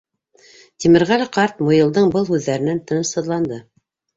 [0.85, 3.63] Тимерғәле ҡарт Муйылдың был һүҙҙәренән тынысһыҙланды.